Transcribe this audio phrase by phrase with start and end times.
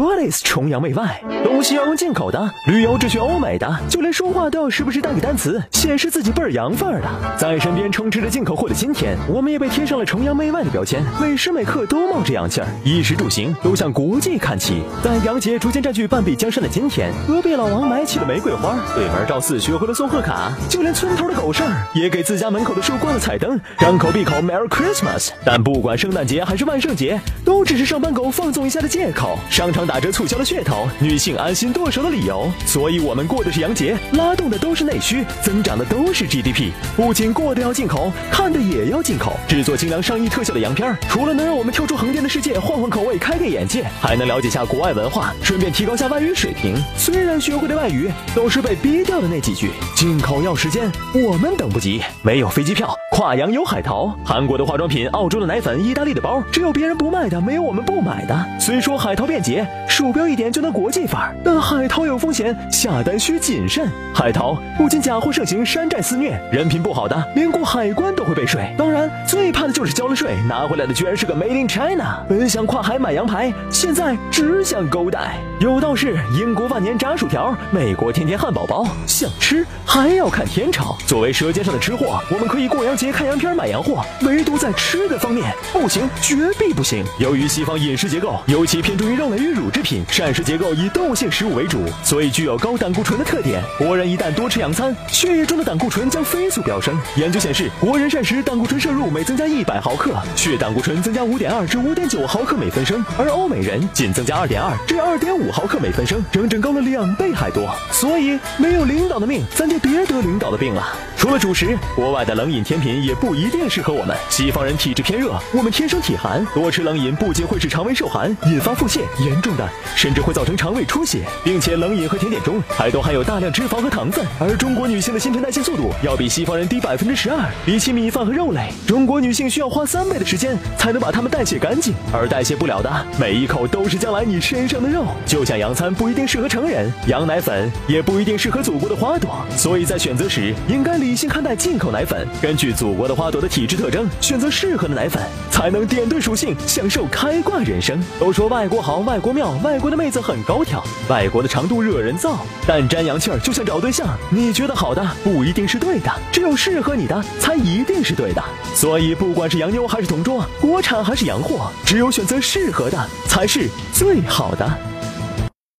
[0.00, 1.22] What is 崇洋媚外？
[1.44, 7.08] 东西要用进口的，旅游只去欧美的，就连说话都要时不时带个单词，显示自己倍儿洋范儿的。
[7.36, 14.82] 在身边充斥着进口货的今天，我们也被贴上了崇洋媚外的标签，每时每刻都冒着洋气儿，衣食住行都向国际看齐。
[15.04, 25.28] 在洋节逐渐占据半壁江山的今天，隔壁老王买起了玫瑰花，对门赵四学会了送贺卡，就连村头的狗剩儿也给自家门口的树挂了彩灯，张 口闭口 Merry Christmas。
[25.44, 29.38] 但不管圣诞节还是万圣节，都只是上班狗放纵一下的借口。
[29.50, 29.89] 商场。
[29.90, 36.70] 打折促销的噱头，女性安心剁手的理由，所以我们过的是洋节，拉动的都是内需，增长的都是 GDP。
[36.94, 39.32] 不仅过的要进口，看的也要进口。
[39.48, 46.76] 制作精良上亿特效的洋片，除了能让我们跳出横店的世界，换换口味，开开眼界，还能了解下国外文化，顺便提高下外语水平。
[46.96, 52.00] 虽然学会的外语都是被逼掉的那几句，进口要时间，我们等不及。
[52.22, 54.16] 没有飞机票，跨洋有海淘。
[54.24, 58.46] 韩国的化妆品，澳洲的奶粉，意大利的包，只有别人不卖的，没有我们不买的。
[58.60, 59.66] 虽说海淘便捷。
[59.88, 63.88] 鼠标一点就能国际范儿，但海淘有风险，下单需谨慎。
[64.14, 68.74] 海淘不仅假货盛行，山寨肆虐，人品不好的连过海关都会被税。
[68.78, 72.24] 当然，最怕的就是交了税拿回来的居然是个 Made in China。
[72.28, 75.36] 本想跨海买羊排，现在只想勾带。
[75.60, 78.86] 有道是英国万年炸薯条，美国天天汉堡包。
[79.06, 80.96] 想吃还要看天朝。
[81.06, 87.04] 作为舌尖上的吃货，我们可以过洋节看洋片买洋货，唯独在吃的方面不行，绝壁不行。
[87.18, 93.62] 由于西方饮食结构尤其偏重于肉类与乳制品，膳食结构以动物性食物为主，所以具有高胆固醇的特点。
[93.78, 96.98] 国人一旦多吃洋餐，血液中的胆固醇将飞速飙升。
[97.16, 105.50] 研究显示，国人膳食胆固醇摄入每增加一百毫克，血胆固醇增加五点二至五点九毫克每分升，而欧美人仅增加二点二至二点五。
[105.52, 110.96] 毫克每分升，整整高了两倍还多，所以没有领导的命，咱就别得领导的病了。
[111.20, 114.16] 除了主食，国外的冷饮甜品也不一定适合我们。
[114.30, 124.26] 西方人体质偏热，我们天生体寒，多吃冷饮不仅会使肠胃受寒，引发腹泻，严重的甚至会造成肠胃出血，并且冷饮和甜点中还都含有大量脂肪和糖分。
[124.38, 135.04] 而中国女性的新陈代谢速度要比西方人低百分之十二，比起米饭和肉类，中国女性需要花三倍的时间才能把它们代谢干净，而代谢不了的每一口都是将来你身上的肉。
[135.26, 148.00] 就像洋餐不一定适合成人，羊奶粉也不一定适合祖国的花朵，所以在选择时应该理理性看待进口奶粉，根据祖国的花朵的体质特征选择适合的奶粉，才能点对属性，享受开挂人生。
[148.20, 158.40] 都说外国好，外国妙，外国的妹子很高挑，外国的长度惹人造，但沾洋气儿就像找对象，你觉得好的不一定是对的，只有适合你的才一定是对的。
[158.76, 162.96] 所以不管是洋妞还是同桌，国产还是洋货，只有选择适合的
[163.26, 164.78] 才是最好的。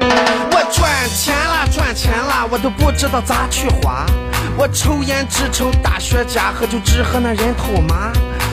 [0.00, 4.06] 我赚钱了，赚钱了，我都不知道咋去花。
[4.58, 8.10] 我抽烟只抽大雪茄，喝酒只喝那人头马。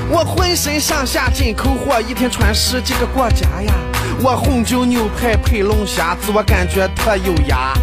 [0.07, 3.73] 我浑身上下进口货，一天穿十几个国家呀。
[4.21, 7.73] 我红酒牛排配龙虾，自我感觉特优雅。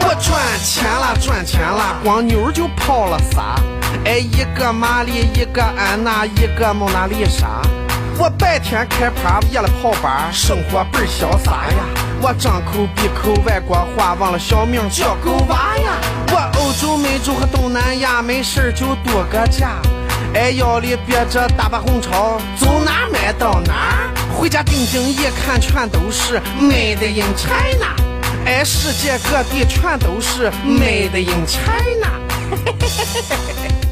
[0.00, 3.58] 我赚钱了，赚钱了，光妞就泡了仨。
[4.04, 7.62] 哎，一个玛丽，一个安娜，一个蒙娜丽莎。
[8.18, 11.88] 我白天开趴，夜了跑吧，生活倍儿潇洒呀。
[12.20, 15.96] 我张口闭口外国话，忘了小名叫狗娃呀。
[16.32, 19.80] 我欧洲、美洲和东南亚，没事就度个假。
[20.32, 24.08] 哎，腰里别着大把红钞，走哪买到哪。
[24.32, 27.96] 回家定睛一看，全都是 Made in China。
[28.46, 32.08] 哎，世界各地全都是 Made in China。